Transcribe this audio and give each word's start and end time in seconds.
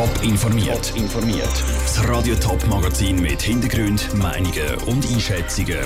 Top 0.00 0.22
informiert. 0.22 0.96
informiert. 0.96 1.62
Das 1.82 2.08
Radio 2.08 2.34
Top 2.36 2.66
Magazin 2.68 3.20
mit 3.20 3.42
Hintergrund, 3.42 4.14
Meinungen 4.14 4.74
und 4.86 5.06
Einschätzungen 5.12 5.76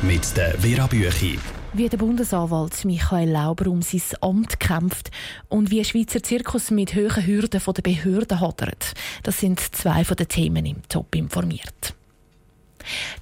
mit 0.00 0.36
der 0.36 0.56
Vera 0.60 0.86
Büchi. 0.86 1.40
Wie 1.72 1.88
der 1.88 1.96
Bundesanwalt 1.96 2.84
Michael 2.84 3.30
Lauber 3.30 3.68
um 3.68 3.82
sein 3.82 4.00
Amt 4.20 4.60
kämpft 4.60 5.10
und 5.48 5.72
wie 5.72 5.80
ein 5.80 5.84
Schweizer 5.84 6.22
Zirkus 6.22 6.70
mit 6.70 6.94
hohen 6.94 7.26
Hürden 7.26 7.58
von 7.58 7.74
der 7.74 7.82
Behörden 7.82 8.38
hadert, 8.38 8.94
das 9.24 9.40
sind 9.40 9.58
zwei 9.58 10.04
von 10.04 10.16
den 10.16 10.28
Themen 10.28 10.64
im 10.64 10.88
Top 10.88 11.16
informiert. 11.16 11.97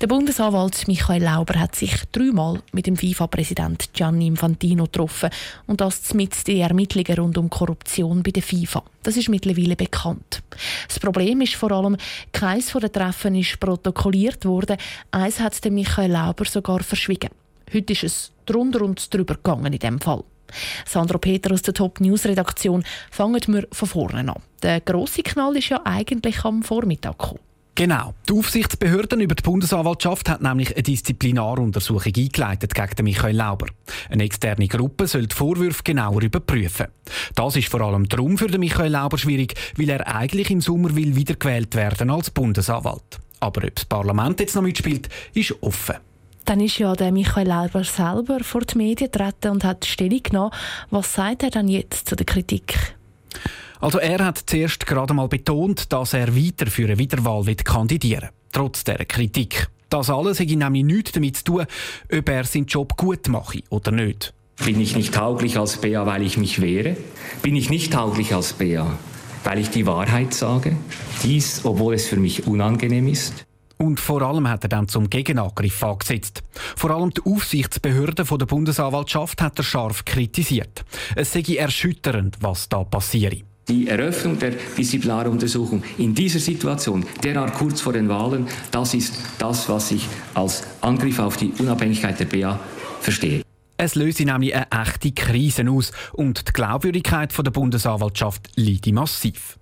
Der 0.00 0.06
Bundesanwalt 0.06 0.86
Michael 0.86 1.22
Lauber 1.22 1.58
hat 1.58 1.74
sich 1.74 1.92
dreimal 2.12 2.62
mit 2.72 2.86
dem 2.86 2.96
FIFA-Präsident 2.96 3.92
Gianni 3.92 4.26
Infantino 4.26 4.84
getroffen 4.84 5.30
und 5.66 5.80
das 5.80 6.14
mit 6.14 6.46
den 6.46 6.60
Ermittlungen 6.60 7.18
rund 7.18 7.38
um 7.38 7.50
Korruption 7.50 8.22
bei 8.22 8.30
der 8.30 8.42
FIFA. 8.42 8.82
Das 9.02 9.16
ist 9.16 9.28
mittlerweile 9.28 9.76
bekannt. 9.76 10.42
Das 10.88 10.98
Problem 10.98 11.40
ist 11.40 11.54
vor 11.54 11.72
allem, 11.72 11.96
keins 12.32 12.70
von 12.70 12.80
den 12.80 12.92
Treffen 12.92 13.34
ist 13.34 13.58
protokolliert 13.58 14.44
worden. 14.44 14.76
Eins 15.10 15.40
hat 15.40 15.64
der 15.64 15.72
Michael 15.72 16.12
Lauber 16.12 16.44
sogar 16.44 16.82
verschwiegen. 16.82 17.30
Heute 17.72 17.92
ist 17.92 18.04
es 18.04 18.32
drunter 18.44 18.82
und 18.82 19.12
drüber 19.12 19.34
gegangen 19.34 19.72
in 19.72 19.78
dem 19.78 20.00
Fall. 20.00 20.22
Sandro 20.84 21.18
Peter 21.18 21.52
aus 21.52 21.62
der 21.62 21.74
Top 21.74 22.00
News 22.00 22.24
Redaktion. 22.24 22.84
Fangen 23.10 23.42
wir 23.48 23.66
von 23.72 23.88
vorne 23.88 24.32
an. 24.32 24.42
Der 24.62 24.80
grosse 24.80 25.22
Knall 25.22 25.56
ist 25.56 25.70
ja 25.70 25.80
eigentlich 25.84 26.44
am 26.44 26.62
Vormittag 26.62 27.18
gekommen. 27.18 27.45
Genau. 27.76 28.14
Die 28.26 28.32
Aufsichtsbehörden 28.32 29.20
über 29.20 29.34
die 29.34 29.42
Bundesanwaltschaft 29.42 30.30
hat 30.30 30.40
nämlich 30.40 30.74
eine 30.74 30.82
Disziplinaruntersuchung 30.82 32.10
eingeleitet 32.16 32.74
gegen 32.74 33.04
Michael 33.04 33.36
Lauber. 33.36 33.66
Eine 34.08 34.24
externe 34.24 34.66
Gruppe 34.66 35.06
soll 35.06 35.26
die 35.26 35.36
Vorwürfe 35.36 35.82
genauer 35.84 36.22
überprüfen. 36.22 36.86
Das 37.34 37.54
ist 37.54 37.68
vor 37.68 37.82
allem 37.82 38.08
darum 38.08 38.38
für 38.38 38.56
Michael 38.56 38.92
Lauber 38.92 39.18
schwierig, 39.18 39.54
weil 39.76 39.90
er 39.90 40.06
eigentlich 40.06 40.50
im 40.50 40.62
Sommer 40.62 40.96
will 40.96 41.16
wiedergewählt 41.16 41.74
werden 41.74 42.08
als 42.08 42.30
Bundesanwalt. 42.30 43.20
Aber 43.40 43.62
ob 43.62 43.74
das 43.74 43.84
Parlament 43.84 44.40
jetzt 44.40 44.54
noch 44.54 44.62
mitspielt, 44.62 45.10
ist 45.34 45.54
offen. 45.60 45.96
Dann 46.46 46.60
ist 46.60 46.78
ja 46.78 46.94
der 46.94 47.12
Michael 47.12 47.48
Lauber 47.48 47.84
selber 47.84 48.42
vor 48.42 48.62
die 48.62 48.78
Medien 48.78 49.10
getreten 49.10 49.50
und 49.50 49.64
hat 49.64 49.84
Stellung 49.84 50.22
genommen. 50.22 50.52
Was 50.88 51.12
sagt 51.12 51.42
er 51.42 51.50
dann 51.50 51.68
jetzt 51.68 52.08
zu 52.08 52.16
der 52.16 52.24
Kritik? 52.24 52.96
Also 53.80 53.98
er 53.98 54.24
hat 54.24 54.42
zuerst 54.46 54.86
gerade 54.86 55.14
mal 55.14 55.28
betont, 55.28 55.92
dass 55.92 56.14
er 56.14 56.34
weiter 56.34 56.66
für 56.66 56.84
eine 56.84 56.98
Wiederwahl 56.98 57.44
kandidieren 57.56 58.22
will, 58.22 58.30
trotz 58.52 58.84
der 58.84 59.04
Kritik. 59.04 59.68
Das 59.88 60.10
alles 60.10 60.40
hat 60.40 60.48
nämlich 60.48 60.84
nichts 60.84 61.12
damit 61.12 61.36
zu 61.36 61.44
tun, 61.44 61.66
ob 62.12 62.28
er 62.28 62.44
seinen 62.44 62.66
Job 62.66 62.96
gut 62.96 63.28
mache 63.28 63.62
oder 63.70 63.92
nicht. 63.92 64.32
Bin 64.64 64.80
ich 64.80 64.96
nicht 64.96 65.14
tauglich 65.14 65.58
als 65.58 65.76
Bea, 65.76 66.06
weil 66.06 66.22
ich 66.22 66.38
mich 66.38 66.60
wehre? 66.60 66.96
Bin 67.42 67.54
ich 67.54 67.70
nicht 67.70 67.92
tauglich 67.92 68.34
als 68.34 68.54
Bea, 68.54 68.98
weil 69.44 69.58
ich 69.58 69.70
die 69.70 69.86
Wahrheit 69.86 70.32
sage? 70.34 70.76
Dies, 71.22 71.64
obwohl 71.64 71.94
es 71.94 72.06
für 72.06 72.16
mich 72.16 72.46
unangenehm 72.46 73.06
ist? 73.06 73.46
Und 73.78 74.00
vor 74.00 74.22
allem 74.22 74.48
hat 74.48 74.64
er 74.64 74.70
dann 74.70 74.88
zum 74.88 75.10
Gegenangriff 75.10 75.82
angesetzt. 75.84 76.42
Vor 76.76 76.90
allem 76.90 77.10
die 77.10 77.20
Aufsichtsbehörde 77.30 78.24
der 78.24 78.46
Bundesanwaltschaft 78.46 79.42
hat 79.42 79.58
er 79.58 79.64
scharf 79.64 80.04
kritisiert. 80.06 80.84
Es 81.14 81.32
sei 81.32 81.42
erschütternd, 81.56 82.38
was 82.40 82.70
da 82.70 82.84
passiere. 82.84 83.42
Die 83.68 83.88
Eröffnung 83.88 84.38
der 84.38 84.52
Disziplinaruntersuchung 84.78 85.82
in 85.98 86.14
dieser 86.14 86.38
Situation, 86.38 87.04
derart 87.24 87.54
kurz 87.54 87.80
vor 87.80 87.92
den 87.92 88.08
Wahlen, 88.08 88.46
das 88.70 88.94
ist 88.94 89.14
das, 89.38 89.68
was 89.68 89.90
ich 89.90 90.06
als 90.34 90.62
Angriff 90.82 91.18
auf 91.18 91.36
die 91.36 91.52
Unabhängigkeit 91.58 92.20
der 92.20 92.26
BA 92.26 92.60
verstehe. 93.00 93.42
Es 93.76 93.96
löse 93.96 94.24
nämlich 94.24 94.54
eine 94.54 94.70
echte 94.70 95.10
Krise 95.10 95.68
aus 95.68 95.90
und 96.12 96.48
die 96.48 96.52
Glaubwürdigkeit 96.52 97.36
der 97.36 97.50
Bundesanwaltschaft 97.50 98.50
liegt 98.54 98.86
massiv. 98.92 99.58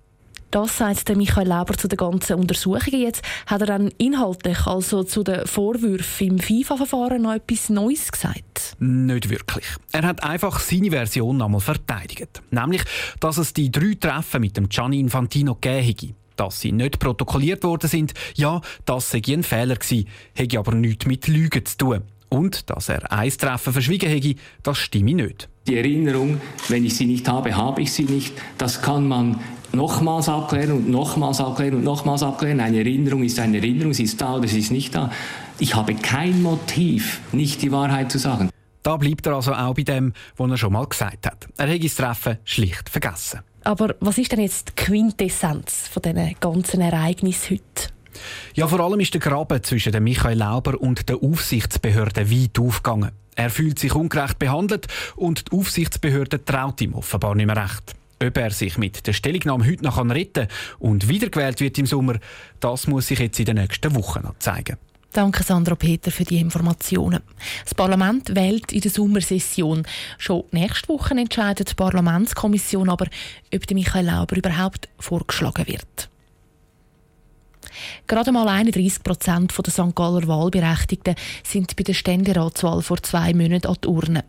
Das 0.55 0.77
sagt 0.77 1.09
der 1.09 1.17
Michael 1.17 1.49
Lauber 1.49 1.73
zu 1.73 1.89
den 1.89 1.97
ganzen 1.97 2.37
Untersuchungen. 2.37 3.01
Jetzt 3.01 3.21
hat 3.45 3.59
er 3.59 3.67
dann 3.67 3.89
inhaltlich, 3.97 4.65
also 4.65 5.03
zu 5.03 5.21
den 5.21 5.45
Vorwürfen 5.45 6.27
im 6.27 6.39
FIFA-Verfahren, 6.39 7.23
noch 7.23 7.33
etwas 7.33 7.67
Neues 7.67 8.09
gesagt? 8.09 8.77
Nicht 8.79 9.29
wirklich. 9.29 9.65
Er 9.91 10.03
hat 10.03 10.23
einfach 10.23 10.61
seine 10.61 10.91
Version 10.91 11.41
einmal 11.41 11.59
verteidigt. 11.59 12.41
Nämlich, 12.51 12.83
dass 13.19 13.37
es 13.37 13.51
die 13.51 13.69
drei 13.69 13.95
Treffen 13.99 14.39
mit 14.39 14.55
dem 14.55 14.69
Gianni 14.69 15.01
Infantino 15.01 15.55
gegeben 15.59 16.15
dass 16.37 16.61
sie 16.61 16.71
nicht 16.71 16.99
protokolliert 16.99 17.65
worden 17.65 17.89
sind, 17.89 18.13
ja, 18.35 18.61
das 18.85 19.11
sei 19.11 19.21
ein 19.27 19.43
Fehler 19.43 19.75
gewesen, 19.75 20.07
hätte 20.33 20.59
aber 20.59 20.73
nichts 20.73 21.05
mit 21.05 21.27
Lügen 21.27 21.65
zu 21.65 21.77
tun. 21.77 22.01
Und 22.29 22.69
dass 22.69 22.89
er 22.89 23.11
ein 23.11 23.29
Treffen 23.29 23.73
verschwiegen 23.73 24.09
hätte, 24.09 24.35
das 24.63 24.77
stimme 24.77 25.13
nicht. 25.13 25.49
Die 25.67 25.77
Erinnerung, 25.77 26.39
wenn 26.67 26.85
ich 26.85 26.95
sie 26.95 27.05
nicht 27.05 27.27
habe, 27.27 27.55
habe 27.55 27.81
ich 27.81 27.91
sie 27.91 28.03
nicht. 28.03 28.33
Das 28.57 28.81
kann 28.81 29.07
man 29.07 29.39
nochmals 29.75 30.29
abklären 30.29 30.71
und 30.71 30.89
nochmals 30.89 31.39
abklären 31.39 31.75
und 31.75 31.83
nochmals 31.83 32.23
abklären. 32.23 32.59
Eine 32.59 32.77
Erinnerung 32.79 33.23
ist 33.23 33.39
eine 33.39 33.57
Erinnerung, 33.57 33.93
sie 33.93 34.03
ist 34.03 34.19
da 34.19 34.35
oder 34.35 34.47
sie 34.47 34.59
ist 34.59 34.71
nicht 34.71 34.95
da. 34.95 35.11
Ich 35.59 35.75
habe 35.75 35.95
kein 35.95 36.41
Motiv, 36.41 37.21
nicht 37.31 37.61
die 37.61 37.71
Wahrheit 37.71 38.11
zu 38.11 38.17
sagen. 38.17 38.49
Da 38.83 38.97
bleibt 38.97 39.25
er 39.25 39.33
also 39.33 39.53
auch 39.53 39.73
bei 39.73 39.83
dem, 39.83 40.13
was 40.37 40.51
er 40.51 40.57
schon 40.57 40.73
mal 40.73 40.85
gesagt 40.85 41.25
hat. 41.25 41.47
Er 41.57 41.67
hätte 41.67 41.85
das 41.85 41.95
Treffen 41.95 42.37
schlicht 42.43 42.89
vergessen. 42.89 43.39
Aber 43.63 43.95
was 43.99 44.19
ist 44.19 44.31
denn 44.31 44.41
jetzt 44.41 44.69
die 44.69 44.83
Quintessenz 44.83 45.87
von 45.91 46.03
diesen 46.03 46.35
ganzen 46.39 46.81
Ereignissen 46.81 47.55
heute? 47.55 47.89
Ja, 48.53 48.67
vor 48.67 48.79
allem 48.79 48.99
ist 48.99 49.13
der 49.13 49.21
Graben 49.21 49.63
zwischen 49.63 49.91
dem 49.91 50.03
Michael 50.03 50.37
Lauber 50.37 50.79
und 50.79 51.09
der 51.09 51.17
Aufsichtsbehörde 51.21 52.29
weit 52.29 52.59
aufgegangen. 52.59 53.11
Er 53.35 53.49
fühlt 53.49 53.79
sich 53.79 53.93
ungerecht 53.93 54.39
behandelt 54.39 54.87
und 55.15 55.51
die 55.51 55.57
Aufsichtsbehörde 55.57 56.45
traut 56.45 56.79
ihm 56.81 56.93
offenbar 56.93 57.35
nicht 57.35 57.47
mehr 57.47 57.57
recht. 57.57 57.94
Ob 58.23 58.37
er 58.37 58.51
sich 58.51 58.77
mit 58.77 59.05
der 59.07 59.13
Stellungnahme 59.13 59.65
heute 59.65 59.83
noch 59.83 59.97
retten 59.97 60.47
kann 60.47 60.47
und 60.79 61.09
wiedergewählt 61.09 61.59
wird 61.59 61.77
im 61.77 61.85
Sommer, 61.85 62.15
das 62.59 62.87
muss 62.87 63.07
sich 63.07 63.19
jetzt 63.19 63.39
in 63.39 63.45
den 63.45 63.57
nächsten 63.57 63.93
Wochen 63.95 64.23
noch 64.23 64.39
zeigen. 64.39 64.77
Danke 65.11 65.43
Sandro 65.43 65.75
Peter 65.75 66.11
für 66.11 66.25
die 66.25 66.39
Informationen. 66.39 67.21
Das 67.63 67.73
Parlament 67.73 68.35
wählt 68.35 68.73
in 68.73 68.81
der 68.81 68.91
Sommersession. 68.91 69.87
Schon 70.17 70.43
nächste 70.51 70.89
Woche 70.89 71.13
entscheidet 71.13 71.71
die 71.71 71.73
Parlamentskommission 71.73 72.89
aber, 72.89 73.07
ob 73.53 73.71
Michael 73.71 74.07
Lauber 74.07 74.35
überhaupt 74.35 74.89
vorgeschlagen 74.99 75.67
wird. 75.67 76.09
Gerade 78.07 78.31
mal 78.31 78.47
31 78.47 79.03
Prozent 79.03 79.53
der 79.57 79.71
St. 79.71 79.95
Galler 79.95 80.27
Wahlberechtigten 80.27 81.15
sind 81.43 81.75
bei 81.75 81.83
der 81.83 81.93
Ständeratswahl 81.93 82.81
vor 82.81 83.01
zwei 83.01 83.33
Monaten 83.33 83.67
an 83.67 83.77
die 83.83 83.87
Urne. 83.87 84.23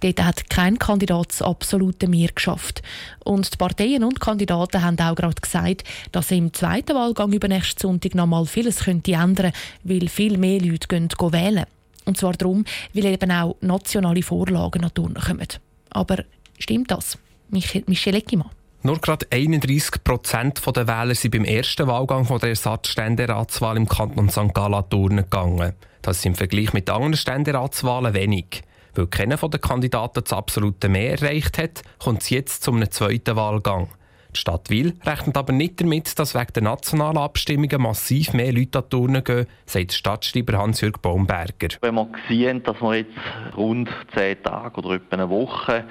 Dort 0.00 0.22
hat 0.22 0.50
kein 0.50 0.78
Kandidat 0.78 1.28
das 1.30 1.42
absolute 1.42 2.08
Mehr 2.08 2.30
geschafft. 2.34 2.82
Und 3.24 3.52
die 3.52 3.56
Parteien 3.56 4.04
und 4.04 4.20
Kandidaten 4.20 4.82
haben 4.82 4.98
auch 4.98 5.14
gerade 5.14 5.40
gesagt, 5.40 5.84
dass 6.12 6.30
im 6.30 6.52
zweiten 6.52 6.94
Wahlgang 6.94 7.32
über 7.32 7.48
nächsten 7.48 7.80
Sonntag 7.80 8.14
noch 8.14 8.26
mal 8.26 8.46
vieles 8.46 8.84
könnte 8.84 9.12
ändern, 9.12 9.52
weil 9.84 10.08
viel 10.08 10.38
mehr 10.38 10.60
Leute 10.60 10.88
gehen, 10.88 11.08
wählen. 11.10 11.66
Und 12.04 12.16
zwar 12.16 12.32
darum, 12.32 12.64
weil 12.94 13.06
eben 13.06 13.30
auch 13.30 13.56
nationale 13.60 14.22
Vorlagen 14.22 14.84
an 14.84 14.90
die 14.96 15.00
Urne 15.00 15.20
kommen. 15.20 15.48
Aber 15.90 16.24
stimmt 16.58 16.90
das? 16.90 17.18
Michel 17.50 18.14
Eckimann. 18.14 18.50
Nur 18.82 18.98
gerade 18.98 19.26
31 19.30 20.02
Prozent 20.02 20.62
der 20.74 20.88
Wähler 20.88 21.14
sind 21.14 21.32
beim 21.32 21.44
ersten 21.44 21.86
Wahlgang 21.86 22.24
von 22.24 22.38
der 22.40 22.48
Ersatzständeratswahl 22.50 23.76
im 23.76 23.86
Kanton 23.86 24.30
St. 24.30 24.54
Gallen 24.54 25.16
gegangen. 25.16 25.74
Das 26.00 26.18
ist 26.18 26.26
im 26.26 26.34
Vergleich 26.34 26.72
mit 26.72 26.88
anderen 26.88 27.14
Ständeratswahlen 27.14 28.14
wenig. 28.14 28.62
Weil 28.94 29.06
keiner 29.06 29.36
der 29.36 29.60
Kandidaten 29.60 30.24
das 30.24 30.32
absolute 30.32 30.88
Mehr 30.88 31.20
erreicht 31.20 31.58
hat, 31.58 31.82
kommt 31.98 32.22
es 32.22 32.30
jetzt 32.30 32.62
zum 32.62 32.90
zweiten 32.90 33.36
Wahlgang. 33.36 33.88
Die 34.34 34.40
Stadt 34.40 34.70
Wil 34.70 34.94
rechnet 35.04 35.36
aber 35.36 35.52
nicht 35.52 35.80
damit, 35.80 36.18
dass 36.18 36.34
wegen 36.34 36.52
der 36.54 36.62
nationalen 36.62 37.18
Abstimmungen 37.18 37.82
massiv 37.82 38.32
mehr 38.32 38.52
Leute 38.52 38.78
an 38.78 38.90
Turnen 38.90 39.24
gehen, 39.24 39.46
sagt 39.66 39.92
Stadtschreiber 39.92 40.58
Hans-Jürg 40.58 41.02
Baumberger. 41.02 41.68
Wenn 41.80 41.94
wir 41.94 42.08
sehen, 42.28 42.62
dass 42.62 42.80
wir 42.80 42.96
jetzt 42.96 43.10
rund 43.56 43.88
zehn 44.14 44.42
Tage 44.42 44.78
oder 44.80 44.96
etwa 44.96 45.16
eine 45.16 45.30
Woche 45.30 45.84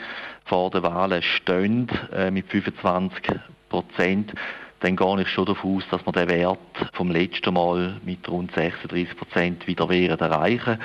vor 0.46 0.72
den 0.72 0.84
Wahlen 0.84 1.22
stehen 1.22 1.88
äh, 2.14 2.32
mit 2.32 2.48
25 2.48 3.40
Prozent, 3.70 4.34
dann 4.82 4.96
gehe 4.96 5.22
ich 5.22 5.28
schon 5.28 5.46
davon 5.46 5.78
aus, 5.78 5.84
dass 5.92 6.06
wir 6.06 6.12
den 6.14 6.30
Wert 6.30 6.60
vom 6.94 7.12
letzten 7.12 7.54
Mal 7.54 7.98
mit 8.06 8.28
rund 8.30 8.54
36 8.54 9.18
Prozent 9.18 9.68
wieder 9.68 9.90
erreichen 9.90 10.80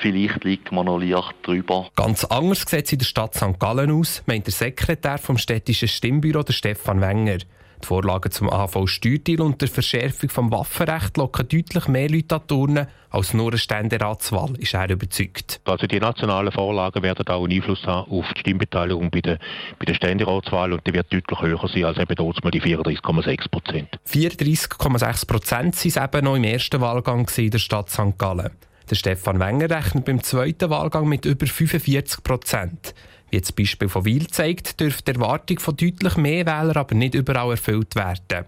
Vielleicht 0.00 0.44
liegt 0.44 0.72
man 0.72 0.86
noch 0.86 0.98
leicht 0.98 1.34
drüber. 1.42 1.88
Ganz 1.96 2.24
anders 2.24 2.64
sieht 2.66 2.86
es 2.86 2.92
in 2.92 2.98
der 2.98 3.06
Stadt 3.06 3.34
St. 3.34 3.58
Gallen 3.58 3.90
aus, 3.90 4.22
meint 4.26 4.46
der 4.46 4.52
Sekretär 4.52 5.18
vom 5.18 5.38
städtischen 5.38 5.88
Stimmbüro, 5.88 6.42
der 6.42 6.52
Stefan 6.52 7.00
Wenger. 7.00 7.38
Die 7.84 7.88
Vorlagen 7.88 8.32
zum 8.32 8.48
AV-Steuerdeal 8.48 9.42
und 9.42 9.60
der 9.60 9.68
Verschärfung 9.68 10.30
des 10.30 10.36
Waffenrechts 10.38 11.18
locken 11.18 11.46
deutlich 11.46 11.86
mehr 11.86 12.08
Leute 12.08 12.36
an 12.36 12.46
Turnen 12.46 12.86
als 13.10 13.34
nur 13.34 13.48
eine 13.48 13.58
Ständeratswahl, 13.58 14.56
ist 14.56 14.72
er 14.72 14.88
überzeugt. 14.88 15.60
Also 15.66 15.86
die 15.86 16.00
nationalen 16.00 16.50
Vorlagen 16.50 17.02
werden 17.02 17.26
auch 17.26 17.44
einen 17.44 17.52
Einfluss 17.52 17.84
haben 17.84 18.10
auf 18.10 18.24
die 18.32 18.40
Stimmbeteiligung 18.40 19.10
bei 19.10 19.20
der, 19.20 19.38
bei 19.78 19.84
der 19.84 19.92
Ständeratswahl 19.92 20.72
und 20.72 20.86
die 20.86 20.94
wird 20.94 21.12
deutlich 21.12 21.42
höher 21.42 21.68
sein 21.68 21.84
als 21.84 21.98
eben 21.98 22.14
dort 22.16 22.42
mal 22.42 22.50
die 22.50 22.62
34,6 22.62 23.50
Prozent. 23.50 23.88
34,6 24.08 25.26
Prozent 25.26 25.76
waren 25.76 25.88
es 25.88 25.96
eben 25.98 26.24
noch 26.24 26.36
im 26.36 26.44
ersten 26.44 26.80
Wahlgang 26.80 27.28
in 27.36 27.50
der 27.50 27.58
Stadt 27.58 27.90
St. 27.90 28.16
Gallen. 28.16 28.50
Der 28.88 28.96
Stefan 28.96 29.40
Wenger 29.40 29.68
rechnet 29.68 30.06
beim 30.06 30.22
zweiten 30.22 30.70
Wahlgang 30.70 31.06
mit 31.06 31.26
über 31.26 31.46
45 31.46 32.24
Prozent. 32.24 32.94
Wie 33.34 33.40
das 33.40 33.50
Beispiel 33.50 33.88
von 33.88 34.04
Wiel 34.04 34.28
zeigt, 34.28 34.78
dürfte 34.78 35.12
die 35.12 35.18
Erwartung 35.18 35.58
von 35.58 35.76
deutlich 35.76 36.16
mehr 36.16 36.46
Wählern 36.46 36.76
aber 36.76 36.94
nicht 36.94 37.16
überall 37.16 37.50
erfüllt 37.50 37.96
werden. 37.96 38.44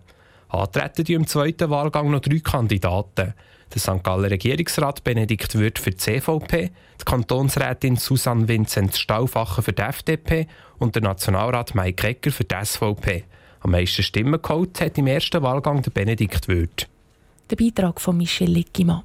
Antreten 0.49 1.05
die 1.05 1.15
im 1.15 1.27
zweiten 1.27 1.71
Wahlgang 1.71 2.09
noch 2.09 2.21
drei 2.21 2.39
Kandidaten. 2.39 3.35
Der 3.75 3.81
St. 3.81 4.05
Galler 4.05 4.31
Regierungsrat 4.31 5.03
Benedikt 5.03 5.57
Würth 5.57 5.81
für 5.81 5.91
die 5.91 5.97
CVP, 5.97 6.71
die 7.01 7.05
Kantonsrätin 7.05 7.97
Susanne 7.97 8.47
Vincent 8.47 8.97
Stauffacher 8.97 9.61
für 9.63 9.73
die 9.73 9.83
FDP 9.83 10.47
und 10.79 10.95
der 10.95 11.03
Nationalrat 11.03 11.75
Mike 11.75 12.01
Grecker 12.01 12.31
für 12.31 12.45
die 12.45 12.55
SVP. 12.55 13.25
Am 13.63 13.73
meisten 13.73 14.05
Stimmen 14.05 14.41
geholt 14.41 14.81
hat 14.81 14.99
im 14.99 15.09
ersten 15.09 15.43
Wahlgang 15.43 15.83
der 15.83 15.91
Benedikt 15.91 16.47
Würth. 16.47 16.87
Der 17.51 17.57
Beitrag 17.57 18.01
von 18.01 18.17
Michel 18.19 18.51
Lickimann. 18.51 19.03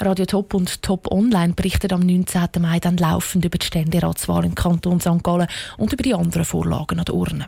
Radio 0.00 0.26
Top 0.26 0.54
und 0.54 0.82
Top 0.82 1.10
Online 1.10 1.54
berichten 1.54 1.92
am 1.92 2.00
19. 2.00 2.48
Mai 2.60 2.80
dann 2.80 2.96
laufend 2.96 3.44
über 3.44 3.58
die 3.58 3.66
Ständeratswahl 3.66 4.44
im 4.44 4.54
Kanton 4.54 5.00
St. 5.00 5.22
Gallen 5.22 5.48
und 5.78 5.92
über 5.92 6.02
die 6.02 6.14
anderen 6.14 6.44
Vorlagen 6.44 6.98
an 6.98 7.04
der 7.04 7.14
Urne. 7.14 7.46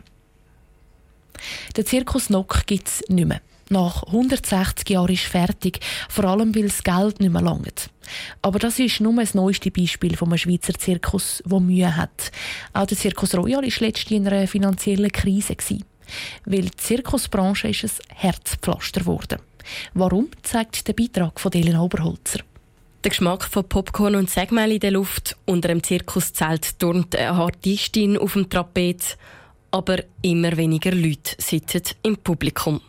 Der 1.75 1.85
Zirkus 1.85 2.29
Nock 2.29 2.65
gibt 2.65 2.87
es 2.87 3.03
nicht 3.09 3.27
mehr. 3.27 3.41
Nach 3.69 4.03
160 4.03 4.89
Jahren 4.89 5.13
ist 5.13 5.23
fertig, 5.23 5.79
vor 6.07 6.25
allem 6.25 6.55
weil 6.55 6.67
das 6.67 6.83
Geld 6.83 7.19
nicht 7.19 7.33
mehr 7.33 7.41
langt. 7.41 7.89
Aber 8.41 8.59
das 8.59 8.79
ist 8.79 9.01
nur 9.01 9.13
das 9.15 9.33
neueste 9.33 9.71
Beispiel 9.71 10.15
von 10.15 10.29
einem 10.29 10.37
Schweizer 10.37 10.73
Zirkus, 10.73 11.43
der 11.45 11.59
Mühe 11.59 11.95
hat. 11.95 12.31
Auch 12.71 12.85
der 12.85 12.97
Zirkus 12.97 13.35
Royal 13.35 13.63
war 13.63 13.87
letztlich 13.87 14.11
in 14.11 14.27
einer 14.27 14.47
finanziellen 14.47 15.11
Krise. 15.11 15.57
Weil 16.45 16.61
die 16.61 16.77
Zirkusbranche 16.77 17.67
ist 17.67 17.83
ein 17.83 18.15
Herzpflaster 18.15 19.01
geworden. 19.01 19.39
Warum, 19.93 20.29
zeigt 20.43 20.87
der 20.87 20.93
Beitrag 20.93 21.39
von 21.39 21.53
Elena 21.53 21.81
Oberholzer. 21.81 22.39
Der 23.03 23.09
Geschmack 23.09 23.43
von 23.43 23.67
Popcorn 23.67 24.15
und 24.15 24.29
Segmeil 24.29 24.73
in 24.73 24.79
der 24.79 24.91
Luft. 24.91 25.37
Unter 25.45 25.69
dem 25.69 25.83
Zirkuszelt 25.83 26.79
turnt 26.79 27.15
eine 27.15 27.31
Artistin 27.31 28.17
auf 28.17 28.33
dem 28.33 28.49
Trapez. 28.49 29.17
Aber 29.71 29.97
immer 30.21 30.55
weniger 30.57 30.91
Leute 30.91 31.35
sitzen 31.37 31.83
im 32.03 32.17
Publikum. 32.17 32.81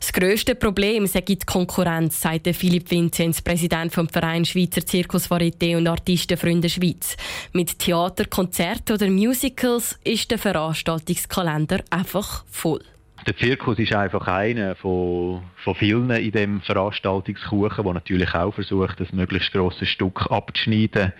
Das 0.00 0.12
grösste 0.12 0.54
Problem 0.54 1.06
sei 1.06 1.20
die 1.20 1.38
Konkurrenz, 1.38 2.20
sagt 2.20 2.48
Philipp 2.54 2.90
Vinzenz, 2.90 3.42
Präsident 3.42 3.92
vom 3.92 4.08
Verein 4.08 4.44
Schweizer 4.44 4.84
Zirkus 4.84 5.30
Varieté 5.30 5.76
und 5.76 5.86
Artistenfreunde 5.86 6.68
Schweiz. 6.68 7.16
Mit 7.52 7.78
Theater, 7.78 8.24
Konzerten 8.24 8.94
oder 8.94 9.08
Musicals 9.08 9.98
ist 10.04 10.30
der 10.30 10.38
Veranstaltungskalender 10.38 11.84
einfach 11.90 12.44
voll. 12.50 12.82
Der 13.26 13.36
Zirkus 13.36 13.78
ist 13.78 13.92
einfach 13.92 14.26
einer 14.26 14.74
von, 14.76 15.42
von 15.62 15.74
vielen 15.74 16.10
in 16.10 16.30
dem 16.30 16.60
Veranstaltungskuchen, 16.62 17.84
der 17.84 17.92
natürlich 17.92 18.34
auch 18.34 18.54
versucht, 18.54 19.00
ein 19.00 19.08
möglichst 19.12 19.52
grosses 19.52 19.88
Stück 19.88 20.30
abzuschneiden. 20.30 21.12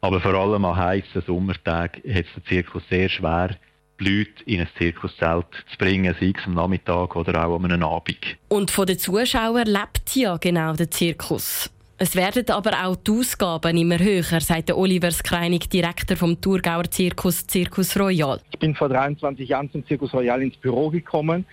Aber 0.00 0.20
vor 0.20 0.34
allem 0.34 0.64
an 0.64 0.76
heißen 0.76 1.22
Sommertagen 1.26 2.02
hat 2.12 2.24
es 2.24 2.34
der 2.34 2.44
Zirkus 2.48 2.82
sehr 2.88 3.08
schwer, 3.08 3.56
die 4.00 4.04
Leute 4.04 4.42
in 4.46 4.60
ein 4.60 4.68
Zirkuszelt 4.78 5.46
zu 5.70 5.78
bringen, 5.78 6.14
sei 6.18 6.32
es 6.36 6.46
am 6.46 6.54
Nachmittag 6.54 7.14
oder 7.14 7.46
auch 7.46 7.54
am 7.54 7.82
Abend. 7.82 8.18
Und 8.48 8.70
von 8.70 8.86
den 8.86 8.98
Zuschauern 8.98 9.66
lebt 9.66 10.16
ja 10.16 10.36
genau 10.38 10.72
der 10.72 10.90
Zirkus. 10.90 11.70
Es 12.02 12.16
werden 12.16 12.50
aber 12.50 12.84
auch 12.84 12.96
die 12.96 13.12
Ausgaben 13.12 13.76
immer 13.76 13.96
höher, 13.96 14.40
sagt 14.40 14.72
Oliver 14.72 15.12
Skreinig, 15.12 15.70
Direktor 15.70 16.16
vom 16.16 16.40
Thurgauer 16.40 16.90
Zirkus 16.90 17.46
Zirkus 17.46 17.96
Royal. 17.96 18.40
Ich 18.50 18.58
bin 18.58 18.74
vor 18.74 18.88
23 18.88 19.48
Jahren 19.48 19.70
zum 19.70 19.86
Zirkus 19.86 20.12
Royal 20.12 20.42
ins 20.42 20.56
Büro 20.56 20.90
gekommen. 20.90 21.46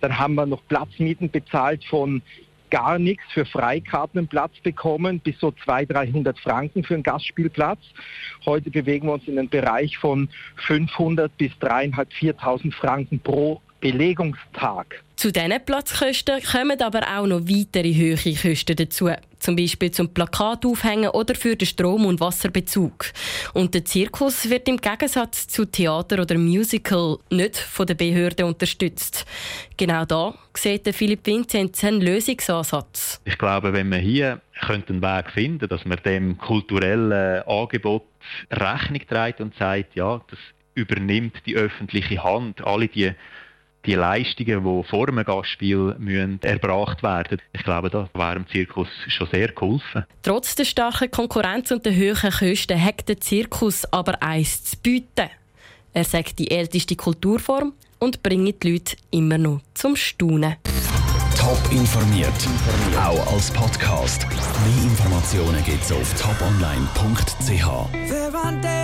Dann 0.00 0.16
haben 0.16 0.36
wir 0.36 0.46
noch 0.46 0.64
Platzmieten 0.68 1.28
bezahlt 1.28 1.84
von 1.86 2.22
gar 2.70 3.00
nichts 3.00 3.24
für 3.34 3.44
Freikartenplatz 3.44 4.52
bekommen, 4.62 5.18
bis 5.18 5.40
so 5.40 5.50
200, 5.64 5.96
300 6.14 6.38
Franken 6.38 6.84
für 6.84 6.94
einen 6.94 7.02
Gastspielplatz. 7.02 7.80
Heute 8.44 8.70
bewegen 8.70 9.08
wir 9.08 9.14
uns 9.14 9.26
in 9.26 9.36
einem 9.36 9.48
Bereich 9.48 9.98
von 9.98 10.28
500 10.68 11.36
bis 11.36 11.50
3.500, 11.54 12.06
4.000 12.38 12.72
Franken 12.72 13.18
pro 13.18 13.60
Belegungstag. 13.92 15.02
Zu 15.14 15.32
diesen 15.32 15.64
Platzkosten 15.64 16.42
kommen 16.42 16.80
aber 16.82 17.00
auch 17.16 17.26
noch 17.26 17.40
weitere 17.40 17.94
hohe 17.94 18.34
Kosten 18.34 18.76
dazu. 18.76 19.10
Zum 19.38 19.56
Beispiel 19.56 19.90
zum 19.90 20.12
Plakat 20.12 20.66
aufhängen 20.66 21.10
oder 21.10 21.34
für 21.34 21.56
den 21.56 21.66
Strom- 21.66 22.04
und 22.04 22.20
Wasserbezug. 22.20 23.12
Und 23.54 23.74
der 23.74 23.84
Zirkus 23.84 24.50
wird 24.50 24.68
im 24.68 24.78
Gegensatz 24.78 25.46
zu 25.46 25.64
Theater 25.64 26.20
oder 26.20 26.36
Musical 26.36 27.18
nicht 27.30 27.56
von 27.56 27.86
den 27.86 27.96
Behörden 27.96 28.46
unterstützt. 28.46 29.24
Genau 29.76 30.04
da 30.04 30.34
sieht 30.54 30.92
Philipp 30.94 31.26
Vinzenz 31.26 31.84
einen 31.84 32.00
Lösungsansatz. 32.00 33.20
Ich 33.24 33.38
glaube, 33.38 33.72
wenn 33.72 33.88
man 33.88 34.00
hier 34.00 34.40
einen 34.60 35.00
Weg 35.00 35.30
finden 35.30 35.60
könnte, 35.60 35.68
dass 35.68 35.84
man 35.84 35.98
dem 36.04 36.38
kulturellen 36.38 37.42
Angebot 37.46 38.04
Rechnung 38.50 39.00
trägt 39.08 39.40
und 39.40 39.54
sagt, 39.56 39.94
ja, 39.94 40.20
das 40.28 40.38
übernimmt 40.74 41.36
die 41.46 41.56
öffentliche 41.56 42.22
Hand. 42.22 42.64
Alle 42.64 42.88
die 42.88 43.12
die 43.86 43.94
Leistungen, 43.94 44.64
die 44.64 44.88
vor 44.88 45.08
einem 45.08 45.24
Gastspiel 45.24 45.94
müssen 45.98 46.40
erbracht 46.42 47.02
werden 47.02 47.38
Ich 47.52 47.62
glaube, 47.62 47.88
da 47.90 48.08
wäre 48.14 48.34
dem 48.34 48.48
Zirkus 48.48 48.88
schon 49.06 49.28
sehr 49.30 49.48
geholfen. 49.48 50.04
Trotz 50.22 50.54
der 50.54 50.64
starken 50.64 51.10
Konkurrenz 51.10 51.70
und 51.70 51.86
der 51.86 51.94
hohen 51.94 52.30
Kosten 52.30 52.82
hat 52.82 53.08
der 53.08 53.20
Zirkus 53.20 53.84
aber 53.92 54.22
eins 54.22 54.64
zu 54.64 54.76
bieten. 54.78 55.30
Er 55.92 56.04
sagt 56.04 56.38
die 56.38 56.50
älteste 56.50 56.96
Kulturform 56.96 57.72
und 57.98 58.22
bringt 58.22 58.62
die 58.62 58.72
Leute 58.72 58.96
immer 59.10 59.38
noch 59.38 59.60
zum 59.74 59.96
Staunen. 59.96 60.56
Top 61.38 61.58
informiert, 61.70 62.32
auch 62.98 63.32
als 63.32 63.50
Podcast. 63.50 64.26
Mehr 64.28 64.84
Informationen 64.84 65.62
gibt 65.64 65.82
es 65.82 65.92
auf 65.92 66.12
toponline.ch. 66.20 67.66